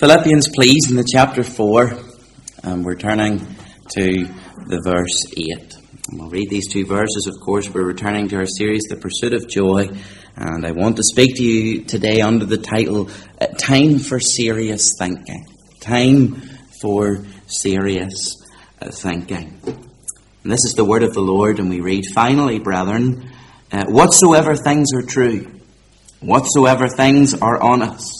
[0.00, 1.92] Philippians, please, in the chapter 4.
[2.64, 3.40] Um, we're turning
[3.90, 4.24] to
[4.66, 5.76] the verse 8.
[6.08, 7.68] And we'll read these two verses, of course.
[7.68, 9.90] We're returning to our series, The Pursuit of Joy.
[10.36, 14.94] And I want to speak to you today under the title, uh, Time for Serious
[14.98, 15.46] Thinking.
[15.80, 16.40] Time
[16.80, 18.42] for Serious
[18.80, 19.60] uh, Thinking.
[19.66, 23.30] And this is the word of the Lord, and we read, Finally, brethren,
[23.70, 25.60] uh, whatsoever things are true,
[26.20, 28.19] whatsoever things are honest,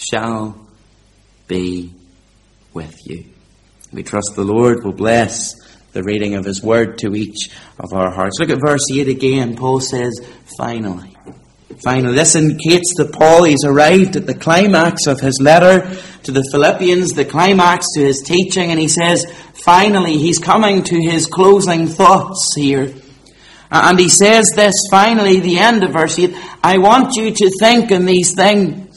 [0.00, 0.58] shall
[1.46, 1.92] be
[2.72, 3.24] with you.
[3.92, 5.54] We trust the Lord will bless
[5.92, 8.38] the reading of His word to each of our hearts.
[8.38, 9.56] Look at verse 8 again.
[9.56, 10.20] Paul says,
[10.56, 11.16] finally.
[11.82, 16.46] Finally, this indicates that Paul has arrived at the climax of his letter to the
[16.52, 19.24] Philippians, the climax to his teaching, and he says,
[19.64, 22.92] finally, he's coming to his closing thoughts here.
[23.70, 27.92] And he says this, finally, the end of verse 8, I want you to think
[27.92, 28.89] on these things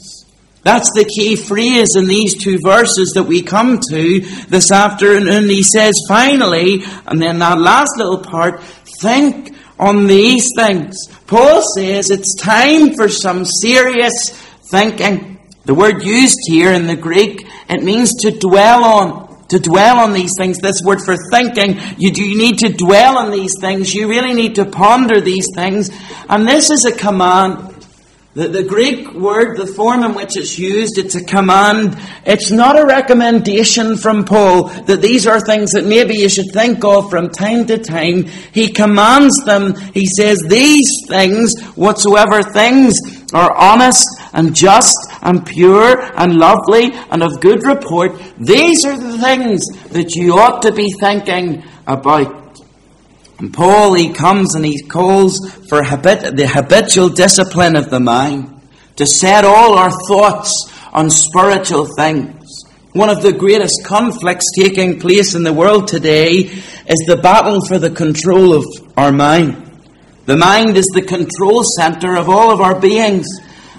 [0.64, 5.48] that's the key phrase in these two verses that we come to this afternoon.
[5.48, 8.62] He says, finally, and then that last little part,
[9.00, 10.96] think on these things.
[11.26, 14.30] Paul says it's time for some serious
[14.70, 15.38] thinking.
[15.64, 19.24] The word used here in the Greek, it means to dwell on.
[19.48, 23.18] To dwell on these things, this word for thinking, you do you need to dwell
[23.18, 23.94] on these things.
[23.94, 25.90] You really need to ponder these things.
[26.28, 27.73] And this is a command.
[28.34, 31.96] The, the Greek word, the form in which it's used, it's a command.
[32.26, 36.84] It's not a recommendation from Paul that these are things that maybe you should think
[36.84, 38.24] of from time to time.
[38.52, 39.76] He commands them.
[39.76, 42.98] He says, these things, whatsoever things
[43.32, 49.18] are honest and just and pure and lovely and of good report, these are the
[49.18, 52.43] things that you ought to be thinking about.
[53.38, 58.50] And Paul, he comes and he calls for habit, the habitual discipline of the mind
[58.96, 62.64] to set all our thoughts on spiritual things.
[62.92, 67.78] One of the greatest conflicts taking place in the world today is the battle for
[67.78, 68.64] the control of
[68.96, 69.60] our mind.
[70.26, 73.26] The mind is the control center of all of our beings,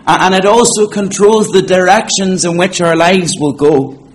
[0.05, 4.05] and it also controls the directions in which our lives will go.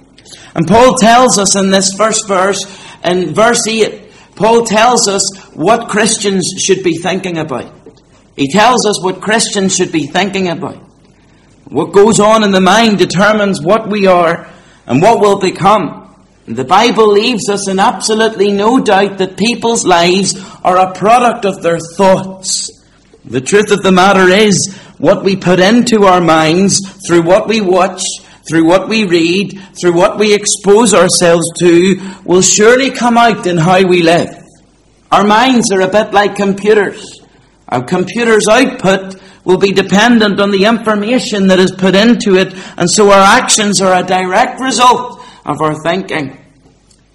[0.55, 2.63] And Paul tells us in this first verse,
[3.03, 4.00] in verse 8,
[4.41, 7.71] Paul tells us what Christians should be thinking about.
[8.37, 10.77] He tells us what Christians should be thinking about.
[11.67, 14.51] What goes on in the mind determines what we are
[14.87, 16.17] and what will become.
[16.49, 20.35] The Bible leaves us in absolutely no doubt that people's lives
[20.65, 22.71] are a product of their thoughts.
[23.27, 27.61] The truth of the matter is, what we put into our minds through what we
[27.61, 28.03] watch,
[28.51, 33.57] through what we read, through what we expose ourselves to, will surely come out in
[33.57, 34.37] how we live.
[35.13, 37.21] Our minds are a bit like computers.
[37.69, 42.91] Our computer's output will be dependent on the information that is put into it, and
[42.91, 46.37] so our actions are a direct result of our thinking.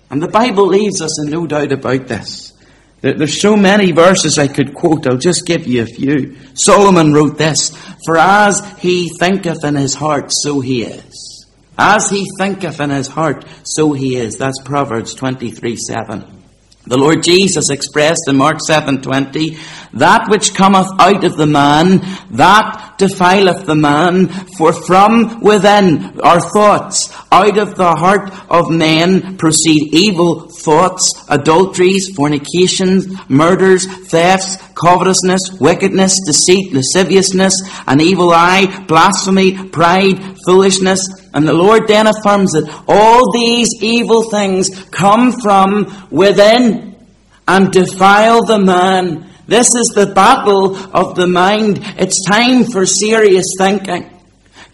[0.10, 2.54] And the Bible leaves us in no doubt about this.
[3.14, 5.06] There's so many verses I could quote.
[5.06, 6.36] I'll just give you a few.
[6.56, 7.70] Solomon wrote this,
[8.04, 11.46] For as he thinketh in his heart, so he is.
[11.78, 14.38] As he thinketh in his heart, so he is.
[14.38, 16.36] That's Proverbs 23 7.
[16.88, 19.58] The Lord Jesus expressed in Mark 7:20,
[19.94, 22.02] that which cometh out of the man,
[22.32, 24.28] that defileth the man,
[24.58, 32.16] for from within our thoughts, out of the heart of men proceed evil thoughts, adulteries,
[32.16, 37.54] fornications, murders, thefts, covetousness, wickedness, deceit, lasciviousness,
[37.88, 41.02] an evil eye, blasphemy, pride, foolishness,
[41.34, 46.96] and the Lord then affirms that all these evil things come from within
[47.48, 49.30] and defile the man.
[49.48, 51.80] This is the battle of the mind.
[51.98, 54.15] It's time for serious thinking.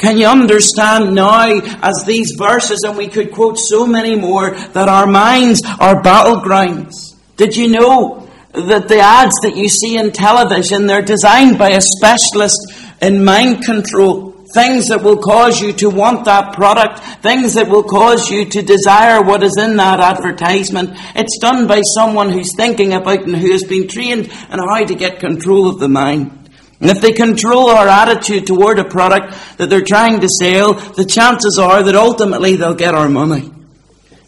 [0.01, 1.47] Can you understand now,
[1.83, 7.15] as these verses, and we could quote so many more, that our minds are battlegrounds?
[7.37, 11.81] Did you know that the ads that you see in television, they're designed by a
[11.81, 12.57] specialist
[12.99, 14.31] in mind control?
[14.55, 16.99] Things that will cause you to want that product.
[17.21, 20.89] Things that will cause you to desire what is in that advertisement.
[21.15, 24.95] It's done by someone who's thinking about and who has been trained on how to
[24.95, 26.40] get control of the mind.
[26.81, 31.05] And if they control our attitude toward a product that they're trying to sell, the
[31.05, 33.51] chances are that ultimately they'll get our money.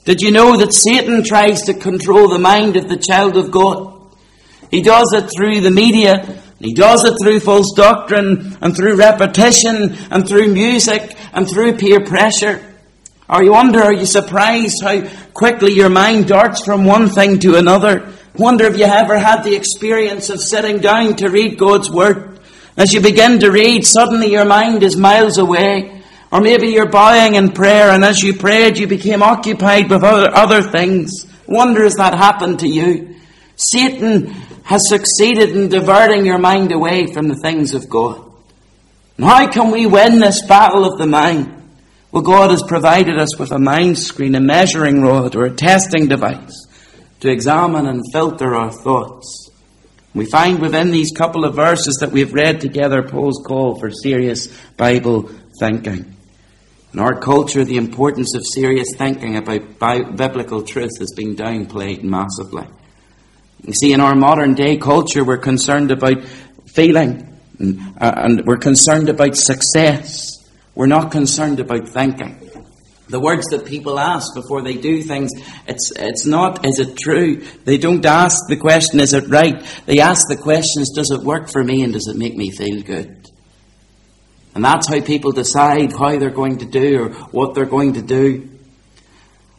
[0.05, 4.11] Did you know that Satan tries to control the mind of the child of God?
[4.69, 9.95] He does it through the media, he does it through false doctrine, and through repetition,
[10.11, 12.61] and through music, and through peer pressure.
[13.27, 17.55] Are you wonder, are you surprised how quickly your mind darts from one thing to
[17.55, 18.13] another?
[18.35, 22.33] Wonder if you ever had the experience of sitting down to read God's Word
[22.77, 26.01] as you begin to read, suddenly your mind is miles away.
[26.31, 30.33] Or maybe you're bowing in prayer, and as you prayed, you became occupied with other,
[30.33, 31.27] other things.
[31.47, 33.17] Wonder has that happened to you?
[33.55, 34.27] Satan
[34.63, 38.23] has succeeded in diverting your mind away from the things of God.
[39.17, 41.53] And how can we win this battle of the mind?
[42.11, 46.07] Well, God has provided us with a mind screen, a measuring rod, or a testing
[46.07, 46.67] device
[47.19, 49.42] to examine and filter our thoughts.
[50.13, 54.47] We find within these couple of verses that we've read together Paul's call for serious
[54.77, 55.29] Bible
[55.59, 56.15] thinking.
[56.93, 59.79] In our culture, the importance of serious thinking about
[60.15, 62.67] biblical truth has been downplayed massively.
[63.65, 66.23] You see, in our modern day culture, we're concerned about
[66.67, 70.47] feeling and, uh, and we're concerned about success.
[70.75, 72.42] We're not concerned about thinking.
[73.09, 75.31] The words that people ask before they do things,
[75.67, 77.43] it's, it's not, is it true?
[77.65, 79.63] They don't ask the question, is it right?
[79.85, 82.81] They ask the questions, does it work for me and does it make me feel
[82.81, 83.29] good?
[84.55, 88.01] And that's how people decide how they're going to do or what they're going to
[88.01, 88.49] do.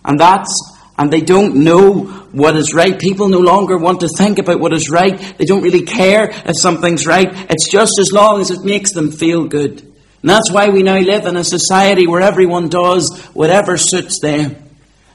[0.04, 0.52] And that's,
[0.96, 2.98] and they don't know what is right.
[2.98, 5.18] People no longer want to think about what is right.
[5.36, 7.28] They don't really care if something's right.
[7.50, 9.93] It's just as long as it makes them feel good.
[10.24, 14.56] And that's why we now live in a society where everyone does whatever suits them.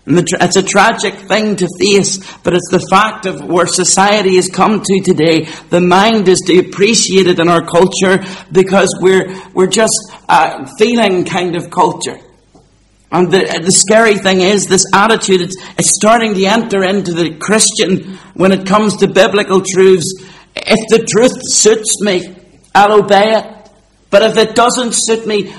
[0.06, 4.50] And it's a tragic thing to face, but it's the fact of where society has
[4.50, 5.48] come to today.
[5.72, 9.98] The mind is depreciated in our culture because we're, we're just
[10.30, 12.20] a feeling kind of culture.
[13.12, 17.34] And the, the scary thing is, this attitude, it's, it's starting to enter into the
[17.34, 20.24] Christian when it comes to biblical truths.
[20.56, 22.36] If the truth suits me,
[22.76, 23.59] I'll obey it.
[24.10, 25.54] But if it doesn't suit me,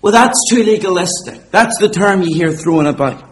[0.00, 1.50] well, that's too legalistic.
[1.50, 3.24] That's the term you hear thrown about.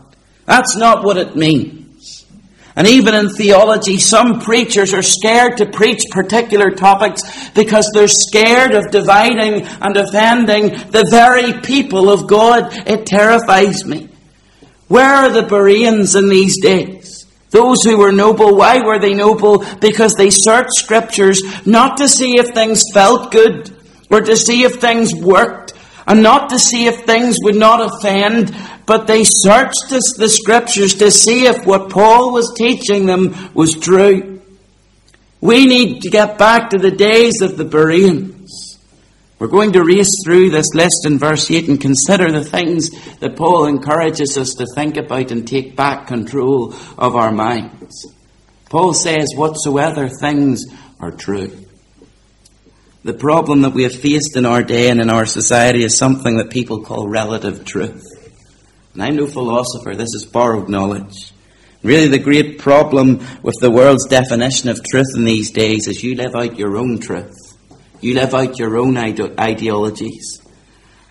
[0.46, 2.26] That's not what it means.
[2.74, 8.74] And even in theology, some preachers are scared to preach particular topics because they're scared
[8.74, 12.70] of dividing and offending the very people of God.
[12.86, 14.10] It terrifies me.
[14.88, 17.24] Where are the Bereans in these days?
[17.50, 19.64] Those who were noble, why were they noble?
[19.80, 23.74] Because they searched scriptures not to see if things felt good,
[24.10, 25.72] or to see if things worked,
[26.06, 28.54] and not to see if things would not offend,
[28.86, 34.40] but they searched the scriptures to see if what Paul was teaching them was true.
[35.40, 38.78] We need to get back to the days of the Bereans.
[39.38, 43.36] We're going to race through this list in verse 8 and consider the things that
[43.36, 48.06] Paul encourages us to think about and take back control of our minds.
[48.70, 50.64] Paul says, Whatsoever things
[50.98, 51.65] are true.
[53.06, 56.38] The problem that we have faced in our day and in our society is something
[56.38, 58.02] that people call relative truth.
[58.94, 61.30] And I'm no philosopher, this is borrowed knowledge.
[61.84, 66.16] Really, the great problem with the world's definition of truth in these days is you
[66.16, 67.36] live out your own truth.
[68.00, 70.42] You live out your own ide- ideologies.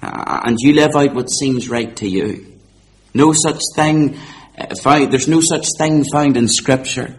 [0.01, 2.59] Uh, and you live out what seems right to you.
[3.13, 4.17] No such thing
[4.57, 7.15] uh, there's no such thing found in Scripture.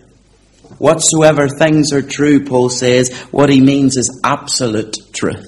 [0.79, 5.47] Whatsoever things are true, Paul says, what he means is absolute truth.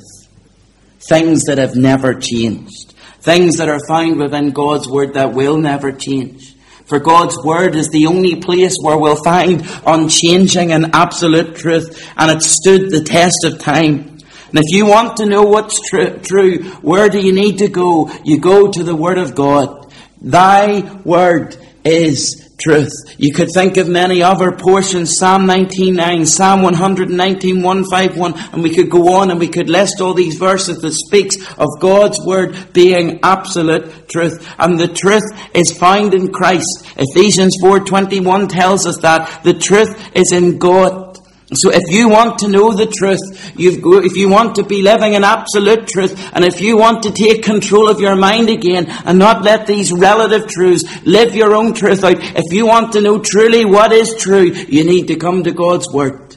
[1.08, 2.94] Things that have never changed.
[3.20, 6.54] Things that are found within God's Word that will never change.
[6.86, 12.30] For God's Word is the only place where we'll find unchanging and absolute truth, and
[12.30, 14.18] it stood the test of time.
[14.48, 18.10] And if you want to know what's tr- true, where do you need to go?
[18.24, 19.92] You go to the Word of God.
[20.22, 22.92] Thy Word is truth.
[23.16, 28.90] You could think of many other portions, Psalm 99, Psalm 119, 151, and we could
[28.90, 33.20] go on and we could list all these verses that speaks of God's word being
[33.22, 34.46] absolute truth.
[34.58, 35.24] And the truth
[35.54, 36.84] is found in Christ.
[36.96, 41.07] Ephesians 4.21 tells us that the truth is in God.
[41.54, 43.18] So if you want to know the truth,
[43.58, 47.42] if you want to be living in absolute truth, and if you want to take
[47.42, 52.04] control of your mind again and not let these relative truths live your own truth
[52.04, 55.52] out, if you want to know truly what is true, you need to come to
[55.52, 56.36] God's Word.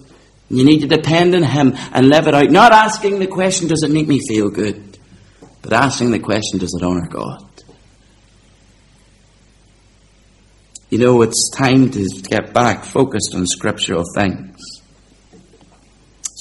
[0.49, 2.49] You need to depend on Him and live it out.
[2.49, 4.97] Not asking the question, does it make me feel good?
[5.61, 7.47] But asking the question, does it honour God?
[10.89, 14.50] You know, it's time to get back focused on scriptural things.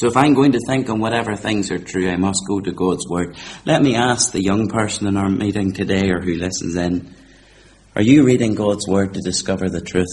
[0.01, 2.73] So if I'm going to think on whatever things are true, I must go to
[2.73, 3.37] God's Word.
[3.67, 7.15] Let me ask the young person in our meeting today or who listens in,
[7.95, 10.09] are you reading God's Word to discover the truth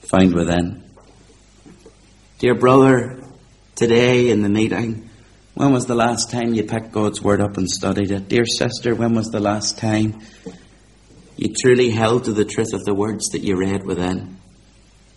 [0.00, 0.82] found within?
[2.40, 3.22] Dear brother,
[3.76, 5.08] today in the meeting,
[5.54, 8.28] when was the last time you picked God's Word up and studied it?
[8.28, 10.18] Dear sister, when was the last time
[11.36, 14.41] you truly held to the truth of the words that you read within?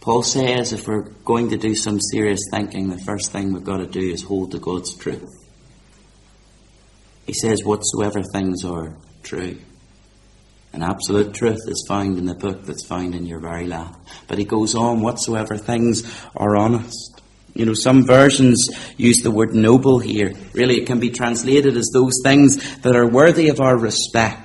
[0.05, 3.77] Paul says if we're going to do some serious thinking, the first thing we've got
[3.77, 5.33] to do is hold to God's truth.
[7.25, 8.93] He says, whatsoever things are
[9.23, 9.57] true.
[10.73, 13.99] And absolute truth is found in the book that's found in your very lap.
[14.27, 16.03] But he goes on, whatsoever things
[16.35, 17.19] are honest.
[17.55, 20.33] You know, some versions use the word noble here.
[20.53, 24.44] Really, it can be translated as those things that are worthy of our respect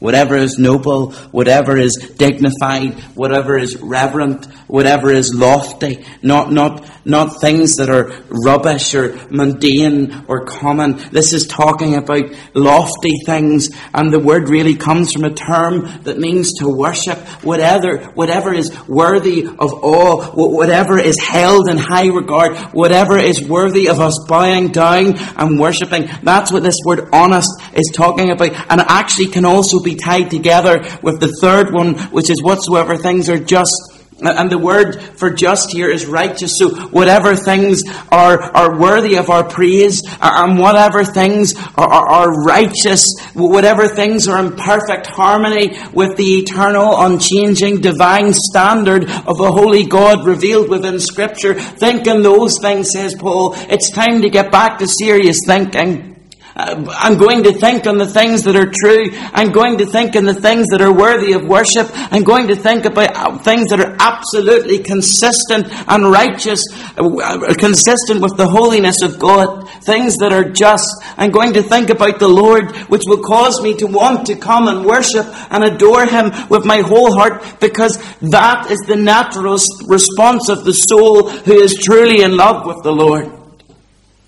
[0.00, 7.40] Whatever is noble, whatever is dignified, whatever is reverent, whatever is lofty, not, not, not
[7.40, 10.96] things that are rubbish or mundane or common.
[11.12, 12.24] This is talking about
[12.54, 17.18] lofty things, and the word really comes from a term that means to worship.
[17.42, 23.88] Whatever, whatever is worthy of awe, whatever is held in high regard, whatever is worthy
[23.88, 26.08] of us bowing down and worshipping.
[26.22, 30.84] That's what this word honest is talking about, and actually can also be tied together
[31.02, 33.72] with the third one, which is whatsoever things are just.
[34.20, 36.56] And the word for just here is righteous.
[36.56, 42.44] So whatever things are, are worthy of our praise, and whatever things are, are, are,
[42.44, 49.50] righteous, whatever things are in perfect harmony with the eternal, unchanging, divine standard of a
[49.50, 53.54] holy God revealed within Scripture, think in those things, says Paul.
[53.68, 56.13] It's time to get back to serious thinking.
[56.56, 59.06] Uh, I'm going to think on the things that are true.
[59.32, 61.90] I'm going to think on the things that are worthy of worship.
[61.92, 66.62] I'm going to think about uh, things that are absolutely consistent and righteous,
[66.96, 69.68] uh, consistent with the holiness of God.
[69.82, 70.88] Things that are just.
[71.16, 74.68] I'm going to think about the Lord, which will cause me to want to come
[74.68, 79.58] and worship and adore Him with my whole heart, because that is the natural
[79.88, 83.30] response of the soul who is truly in love with the Lord.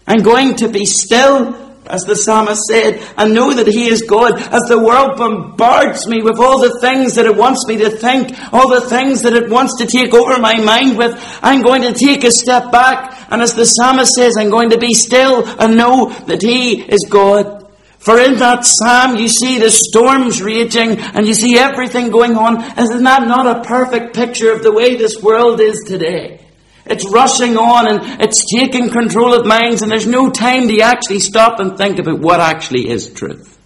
[0.09, 4.35] I'm going to be still as the psalmist said, I know that He is God.
[4.35, 8.33] As the world bombards me with all the things that it wants me to think,
[8.53, 11.93] all the things that it wants to take over my mind with, I'm going to
[11.93, 13.27] take a step back.
[13.31, 17.07] And as the psalmist says, I'm going to be still and know that He is
[17.09, 17.67] God.
[17.99, 22.63] For in that psalm, you see the storms raging and you see everything going on.
[22.79, 26.46] Isn't that not a perfect picture of the way this world is today?
[26.89, 31.19] It's rushing on and it's taking control of minds and there's no time to actually
[31.19, 33.59] stop and think about what actually is truth.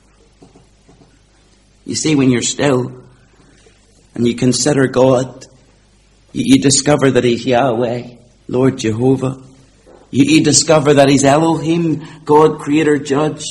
[1.84, 3.02] You see, when you're still
[4.14, 5.46] and you consider God,
[6.32, 8.16] you, you discover that He's Yahweh,
[8.48, 9.42] Lord Jehovah.
[10.10, 13.44] You, you discover that He's Elohim, God, Creator, Judge.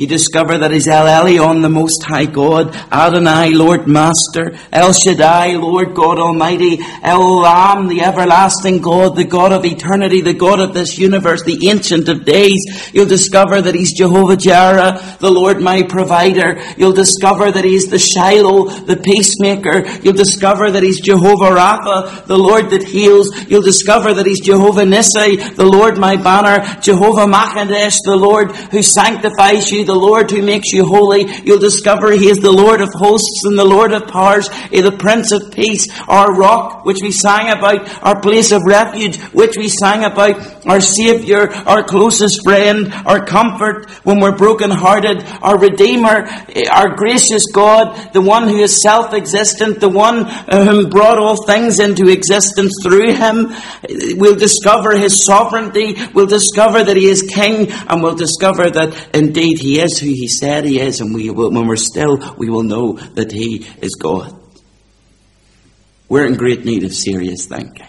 [0.00, 5.56] You discover that he's El Elyon, the Most High God, Adonai, Lord Master, El Shaddai,
[5.56, 10.72] Lord God Almighty, El Olam, the everlasting God, the God of eternity, the God of
[10.72, 12.90] this universe, the Ancient of Days.
[12.94, 16.58] You'll discover that he's Jehovah Jireh, the Lord my provider.
[16.78, 19.86] You'll discover that he's the Shiloh, the peacemaker.
[20.00, 23.28] You'll discover that he's Jehovah Rapha, the Lord that heals.
[23.50, 28.82] You'll discover that he's Jehovah Nissi, the Lord my banner, Jehovah Machadesh, the Lord who
[28.82, 31.26] sanctifies you, the Lord who makes you holy.
[31.42, 34.92] You'll discover He is the Lord of hosts and the Lord of powers, He the
[34.92, 39.68] Prince of Peace, our rock, which we sang about, our place of refuge, which we
[39.68, 46.28] sang about, our Saviour, our closest friend, our comfort when we're broken-hearted, our Redeemer,
[46.70, 51.80] our gracious God, the one who is self-existent, the one uh, who brought all things
[51.80, 53.52] into existence through Him.
[54.16, 59.58] We'll discover His sovereignty, we'll discover that He is King, and we'll discover that indeed
[59.58, 62.62] He is who He said He is, and we will, when we're still, we will
[62.62, 64.36] know that He is God.
[66.08, 67.86] We're in great need of serious thinking.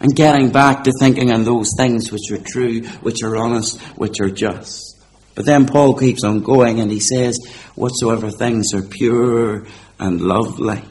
[0.00, 4.20] And getting back to thinking on those things which are true, which are honest, which
[4.20, 5.00] are just.
[5.34, 7.38] But then Paul keeps on going and he says,
[7.74, 9.66] Whatsoever things are pure
[9.98, 10.82] and lovely.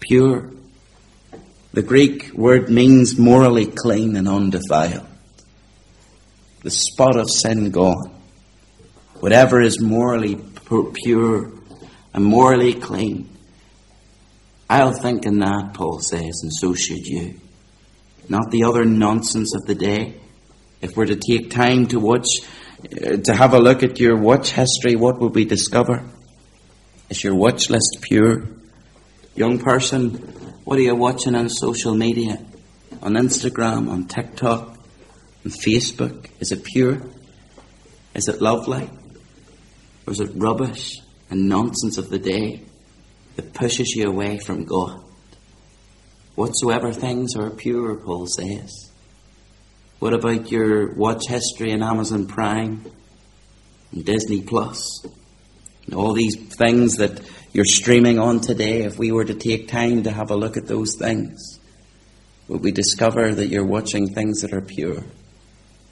[0.00, 0.50] Pure.
[1.72, 5.06] The Greek word means morally clean and undefiled.
[6.62, 8.19] The spot of sin gone
[9.20, 10.40] whatever is morally
[11.04, 11.52] pure
[12.12, 13.28] and morally clean.
[14.68, 17.40] I'll think in that, Paul says, and so should you.
[18.28, 20.14] Not the other nonsense of the day.
[20.80, 22.26] If we're to take time to watch,
[22.84, 26.04] uh, to have a look at your watch history, what will we discover?
[27.08, 28.44] Is your watch list pure?
[29.34, 30.12] Young person,
[30.64, 32.38] what are you watching on social media?
[33.02, 34.78] On Instagram, on TikTok?
[35.44, 36.28] on Facebook?
[36.40, 37.00] Is it pure?
[38.14, 38.90] Is it lovely?
[40.10, 41.00] Or is it rubbish
[41.30, 42.62] and nonsense of the day
[43.36, 45.04] that pushes you away from God?
[46.34, 48.90] Whatsoever things are pure, Paul says.
[50.00, 52.84] What about your watch history in Amazon Prime
[53.92, 55.06] and Disney Plus?
[55.86, 57.20] And all these things that
[57.52, 60.66] you're streaming on today, if we were to take time to have a look at
[60.66, 61.60] those things,
[62.48, 65.04] would we discover that you're watching things that are pure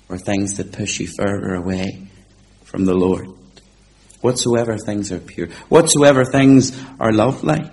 [0.09, 2.09] or things that push you further away
[2.65, 3.38] from the Lord?
[4.21, 7.71] Whatsoever things are pure, whatsoever things are lovely.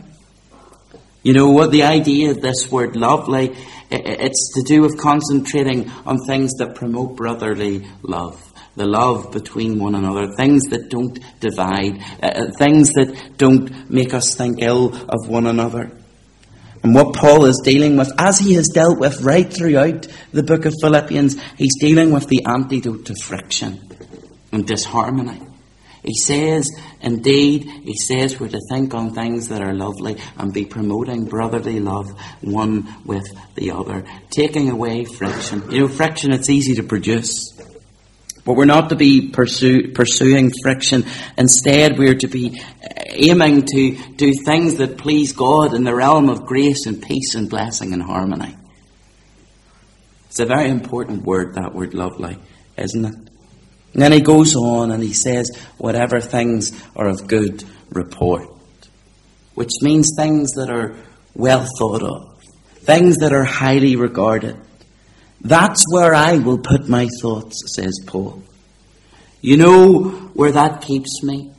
[1.24, 3.56] You know what the idea of this word lovely,
[3.90, 9.96] it's to do with concentrating on things that promote brotherly love the love between one
[9.96, 15.30] another, things that don't divide, uh, uh, things that don't make us think ill of
[15.30, 15.92] one another.
[16.84, 20.66] And what Paul is dealing with, as he has dealt with right throughout the book
[20.66, 23.80] of Philippians, he's dealing with the antidote to friction
[24.52, 25.42] and disharmony.
[26.06, 26.70] He says,
[27.02, 31.80] indeed, he says we're to think on things that are lovely and be promoting brotherly
[31.80, 35.64] love one with the other, taking away friction.
[35.72, 37.54] You know, friction, it's easy to produce.
[38.46, 41.06] But we're not to be pursue, pursuing friction.
[41.36, 46.30] Instead, we're to be uh, aiming to do things that please God in the realm
[46.30, 48.56] of grace and peace and blessing and harmony.
[50.28, 52.38] It's a very important word, that word lovely,
[52.78, 53.25] isn't it?
[53.96, 58.50] And then he goes on and he says, whatever things are of good report,
[59.54, 60.98] which means things that are
[61.34, 62.44] well thought of,
[62.80, 64.58] things that are highly regarded,
[65.40, 68.44] that's where I will put my thoughts, says Paul.
[69.40, 71.54] You know where that keeps me?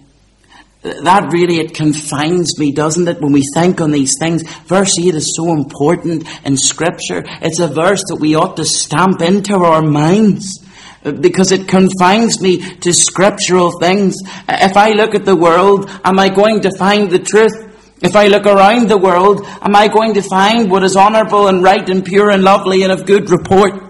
[0.83, 4.43] That really, it confines me, doesn't it, when we think on these things?
[4.67, 7.25] Verse 8 is so important in Scripture.
[7.41, 10.66] It's a verse that we ought to stamp into our minds
[11.13, 14.17] because it confines me to scriptural things.
[14.49, 17.63] If I look at the world, am I going to find the truth?
[18.03, 21.63] If I look around the world, am I going to find what is honourable and
[21.63, 23.87] right and pure and lovely and of good report?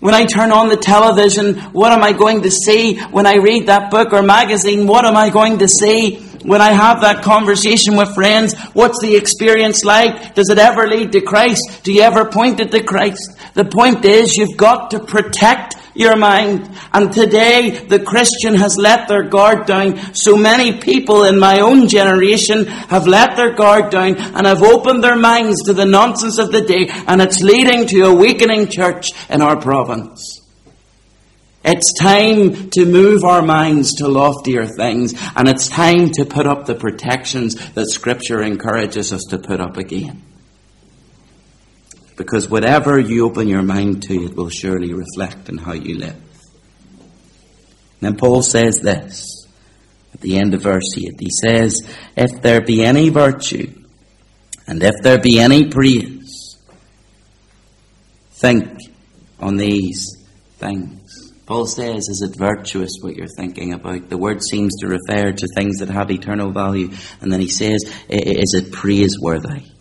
[0.00, 3.00] When I turn on the television, what am I going to see?
[3.00, 6.20] When I read that book or magazine, what am I going to see?
[6.44, 10.36] When I have that conversation with friends, what's the experience like?
[10.36, 11.80] Does it ever lead to Christ?
[11.82, 13.36] Do you ever point it to Christ?
[13.54, 16.70] The point is, you've got to protect your mind.
[16.92, 20.14] And today, the Christian has let their guard down.
[20.14, 25.02] So many people in my own generation have let their guard down and have opened
[25.02, 29.10] their minds to the nonsense of the day, and it's leading to a weakening church
[29.28, 30.40] in our province.
[31.64, 36.66] It's time to move our minds to loftier things, and it's time to put up
[36.66, 40.22] the protections that Scripture encourages us to put up again.
[42.18, 46.20] Because whatever you open your mind to, it will surely reflect in how you live.
[48.00, 49.46] Then Paul says this
[50.12, 51.14] at the end of verse 8.
[51.18, 51.80] He says,
[52.16, 53.72] If there be any virtue,
[54.66, 56.58] and if there be any praise,
[58.32, 58.80] think
[59.38, 60.26] on these
[60.58, 61.32] things.
[61.46, 64.08] Paul says, Is it virtuous what you're thinking about?
[64.08, 66.90] The word seems to refer to things that have eternal value.
[67.20, 69.77] And then he says, Is it praiseworthy?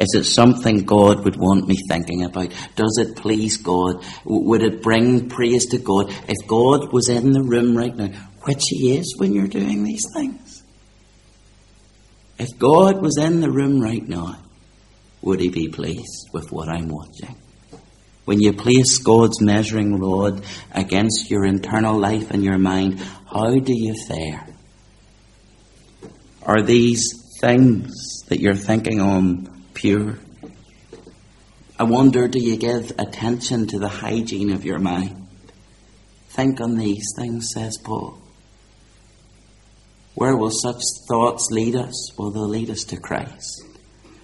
[0.00, 2.50] Is it something God would want me thinking about?
[2.74, 4.02] Does it please God?
[4.24, 6.10] Would it bring praise to God?
[6.26, 8.08] If God was in the room right now,
[8.44, 10.62] which He is when you're doing these things,
[12.38, 14.38] if God was in the room right now,
[15.20, 17.36] would He be pleased with what I'm watching?
[18.24, 23.74] When you place God's measuring rod against your internal life and your mind, how do
[23.74, 24.46] you fare?
[26.42, 27.02] Are these
[27.42, 30.18] things that you're thinking on pure?
[31.78, 35.26] I wonder, do you give attention to the hygiene of your mind?
[36.28, 38.18] Think on these things, says Paul.
[40.14, 42.12] Where will such thoughts lead us?
[42.18, 43.64] Well, they'll lead us to Christ.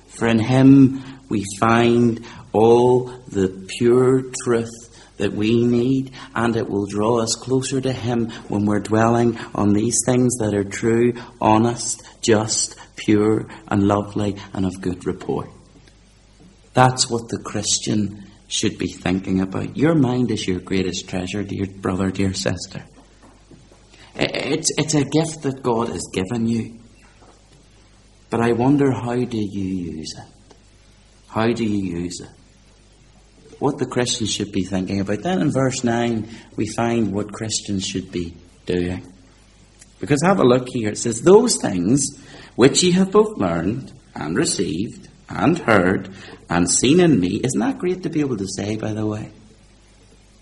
[0.09, 4.86] For in Him we find all the pure truth
[5.16, 9.72] that we need, and it will draw us closer to Him when we're dwelling on
[9.72, 15.48] these things that are true, honest, just, pure and lovely and of good report.
[16.74, 19.76] That's what the Christian should be thinking about.
[19.76, 22.85] Your mind is your greatest treasure, dear brother, dear sister.
[24.14, 26.79] It's, it's a gift that God has given you.
[28.31, 30.57] But I wonder how do you use it?
[31.29, 32.29] How do you use it?
[33.59, 35.23] What the Christians should be thinking about.
[35.23, 38.35] Then in verse 9, we find what Christians should be
[38.66, 39.12] doing.
[39.99, 40.90] Because have a look here.
[40.90, 42.19] It says, Those things
[42.55, 46.11] which ye have both learned and received and heard
[46.49, 47.40] and seen in me.
[47.42, 49.31] Isn't that great to be able to say, by the way?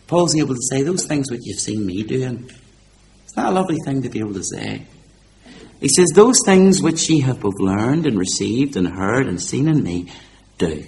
[0.06, 2.50] Paul's able to say, Those things which you've seen me doing.
[3.24, 4.86] It's not a lovely thing to be able to say.
[5.80, 9.68] He says, Those things which ye have both learned and received and heard and seen
[9.68, 10.10] in me,
[10.58, 10.84] do.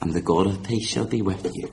[0.00, 1.72] And the God of peace shall be with you.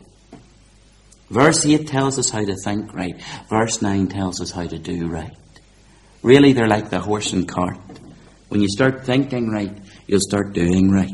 [1.29, 3.15] Verse 8 tells us how to think right.
[3.49, 5.35] Verse 9 tells us how to do right.
[6.23, 7.79] Really, they're like the horse and cart.
[8.49, 9.75] When you start thinking right,
[10.07, 11.09] you'll start doing right.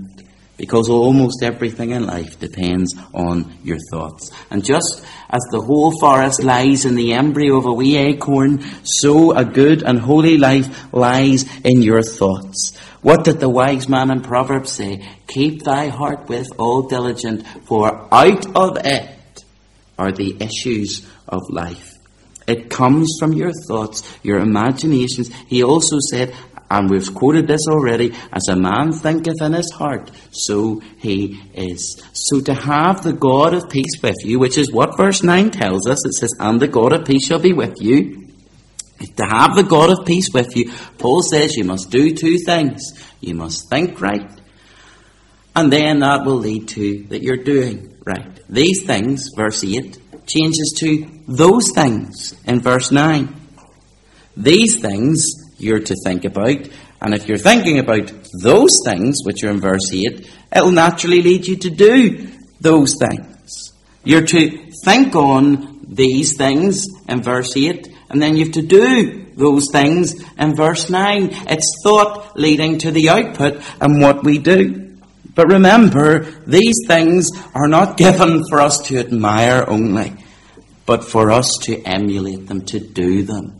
[0.57, 4.31] Because almost everything in life depends on your thoughts.
[4.49, 9.37] And just as the whole forest lies in the embryo of a wee acorn, so
[9.37, 12.75] a good and holy life lies in your thoughts.
[13.07, 15.07] What did the wise man in Proverbs say?
[15.27, 19.45] Keep thy heart with all diligence, for out of it
[19.97, 21.93] are the issues of life.
[22.49, 25.33] It comes from your thoughts, your imaginations.
[25.47, 26.35] He also said,
[26.69, 32.03] and we've quoted this already, as a man thinketh in his heart, so he is.
[32.11, 35.87] So to have the God of peace with you, which is what verse 9 tells
[35.87, 38.16] us, it says, and the God of peace shall be with you.
[38.99, 42.81] To have the God of peace with you, Paul says you must do two things.
[43.21, 44.29] You must think right,
[45.55, 48.39] and then that will lead to that you're doing right.
[48.47, 53.35] These things, verse 8, changes to those things in verse 9.
[54.35, 55.25] These things
[55.57, 56.69] you're to think about,
[57.01, 61.45] and if you're thinking about those things, which are in verse 8, it'll naturally lead
[61.47, 62.29] you to do
[62.61, 63.73] those things.
[64.03, 69.25] You're to think on these things in verse 8, and then you have to do
[69.35, 71.29] those things in verse 9.
[71.49, 74.97] It's thought leading to the output and what we do.
[75.35, 80.13] But remember, these things are not given for us to admire only,
[80.85, 83.59] but for us to emulate them, to do them.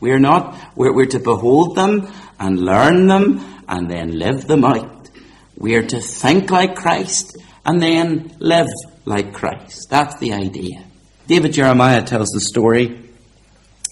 [0.00, 5.10] We're not, we're, we're to behold them and learn them and then live them out.
[5.56, 8.68] We are to think like Christ and then live
[9.04, 9.88] like Christ.
[9.90, 10.84] That's the idea.
[11.26, 13.03] David Jeremiah tells the story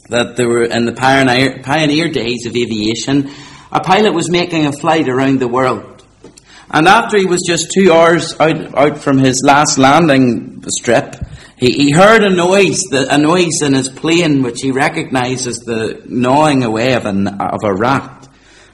[0.08, 3.30] that there were in the pioneer, pioneer days of aviation,
[3.70, 6.04] a pilot was making a flight around the world.
[6.70, 11.16] And after he was just two hours out, out from his last landing strip,
[11.56, 16.02] he, he heard a noise, a noise in his plane which he recognized as the
[16.06, 18.28] gnawing away of, an, of a rat.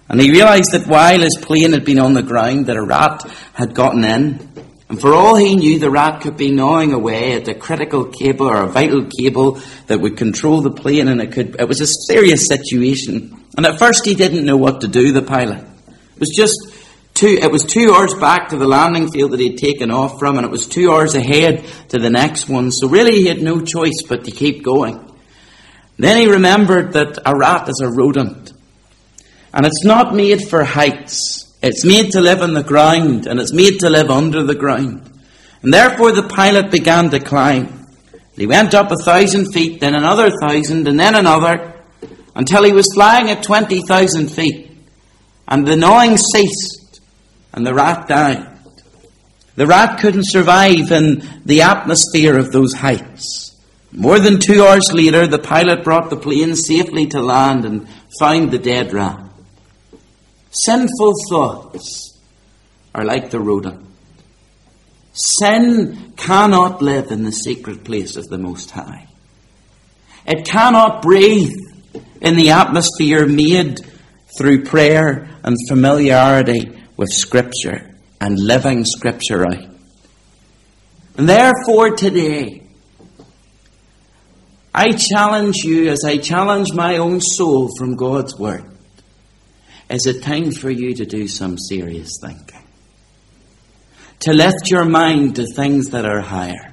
[0.09, 3.31] And he realized that while his plane had been on the ground, that a rat
[3.53, 4.48] had gotten in.
[4.89, 8.49] And for all he knew, the rat could be gnawing away at a critical cable
[8.49, 11.57] or a vital cable that would control the plane, and it could.
[11.61, 13.45] It was a serious situation.
[13.57, 15.13] And at first, he didn't know what to do.
[15.13, 15.65] The pilot
[16.19, 16.75] it was just
[17.15, 20.37] two, it was two hours back to the landing field that he'd taken off from,
[20.37, 22.73] and it was two hours ahead to the next one.
[22.73, 25.05] So really, he had no choice but to keep going.
[25.97, 28.53] Then he remembered that a rat is a rodent,
[29.53, 31.48] and it's not made for heights.
[31.63, 35.11] It's made to live on the ground, and it's made to live under the ground.
[35.63, 37.87] And therefore, the pilot began to climb.
[38.37, 41.75] He went up a thousand feet, then another thousand, and then another,
[42.37, 44.71] until he was flying at twenty thousand feet.
[45.49, 47.01] And the gnawing ceased
[47.53, 48.47] and the rat died.
[49.57, 53.57] The rat couldn't survive in the atmosphere of those heights.
[53.91, 57.89] More than two hours later, the pilot brought the plane safely to land and
[58.21, 59.28] found the dead rat.
[60.51, 62.19] Sinful thoughts
[62.95, 63.87] are like the rodent.
[65.13, 69.09] Sin cannot live in the secret place of the Most High.
[70.27, 71.57] It cannot breathe
[72.21, 73.81] in the atmosphere made
[74.39, 79.69] through prayer and familiarity with Scripture and living Scripture out.
[81.17, 82.63] And therefore, today,
[84.75, 88.65] I challenge you as I challenge my own soul from God's Word.
[89.91, 92.63] Is it time for you to do some serious thinking?
[94.21, 96.73] To lift your mind to things that are higher.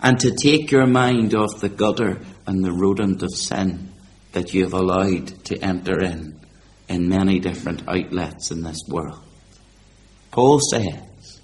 [0.00, 3.90] And to take your mind off the gutter and the rodent of sin
[4.32, 6.38] that you have allowed to enter in
[6.88, 9.20] in many different outlets in this world.
[10.30, 11.40] Paul says,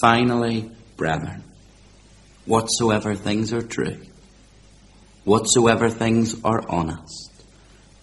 [0.00, 1.42] finally, brethren,
[2.46, 4.00] whatsoever things are true,
[5.24, 7.33] whatsoever things are honest,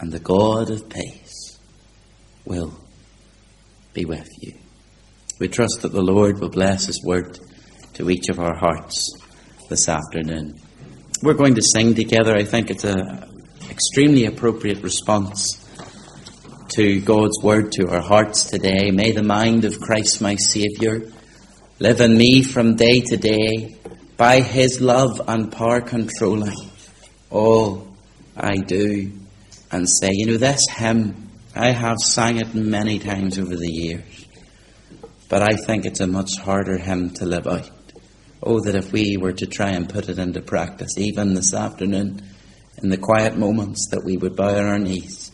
[0.00, 1.58] and the God of peace
[2.44, 2.74] will
[3.92, 4.54] be with you.
[5.40, 7.38] We trust that the Lord will bless His word
[7.94, 9.14] to each of our hearts
[9.68, 10.60] this afternoon.
[11.22, 12.34] We're going to sing together.
[12.36, 15.64] I think it's an extremely appropriate response
[16.70, 18.90] to God's word to our hearts today.
[18.90, 21.02] May the mind of Christ my Saviour
[21.80, 23.76] live in me from day to day
[24.16, 26.70] by his love and power controlling
[27.30, 27.86] all
[28.36, 29.12] I do
[29.70, 34.26] and say, you know, this hymn, I have sang it many times over the years,
[35.28, 37.70] but I think it's a much harder hymn to live out.
[38.42, 42.22] Oh, that if we were to try and put it into practice, even this afternoon,
[42.82, 45.32] in the quiet moments, that we would bow on our knees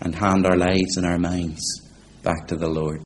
[0.00, 1.82] and hand our lives and our minds
[2.22, 3.02] back to the Lord.